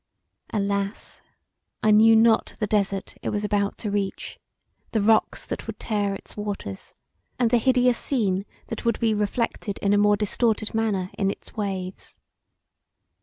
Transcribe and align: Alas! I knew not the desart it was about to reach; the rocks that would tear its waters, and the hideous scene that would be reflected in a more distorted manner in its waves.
Alas! 0.51 1.21
I 1.83 1.91
knew 1.91 2.15
not 2.15 2.55
the 2.59 2.65
desart 2.67 3.13
it 3.21 3.29
was 3.29 3.45
about 3.45 3.77
to 3.77 3.91
reach; 3.91 4.39
the 4.93 4.99
rocks 4.99 5.45
that 5.45 5.67
would 5.67 5.79
tear 5.79 6.15
its 6.15 6.35
waters, 6.35 6.95
and 7.37 7.51
the 7.51 7.59
hideous 7.59 7.99
scene 7.99 8.47
that 8.69 8.83
would 8.83 8.99
be 8.99 9.13
reflected 9.13 9.77
in 9.77 9.93
a 9.93 9.99
more 9.99 10.17
distorted 10.17 10.73
manner 10.73 11.11
in 11.19 11.29
its 11.29 11.53
waves. 11.55 12.17